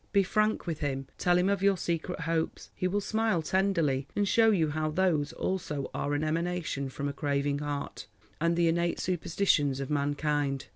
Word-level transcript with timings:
Be 0.11 0.23
frank 0.23 0.65
with 0.65 0.79
him, 0.79 1.05
tell 1.19 1.37
him 1.37 1.47
of 1.47 1.61
your 1.61 1.77
secret 1.77 2.21
hopes. 2.21 2.71
He 2.73 2.87
will 2.87 3.01
smile 3.01 3.43
tenderly, 3.43 4.07
and 4.15 4.27
show 4.27 4.49
you 4.49 4.71
how 4.71 4.89
those 4.89 5.31
also 5.33 5.91
are 5.93 6.15
an 6.15 6.23
emanation 6.23 6.89
from 6.89 7.07
a 7.07 7.13
craving 7.13 7.59
heart, 7.59 8.07
and 8.39 8.55
the 8.55 8.67
innate 8.67 8.99
superstitions 8.99 9.79
of 9.79 9.91
mankind. 9.91 10.65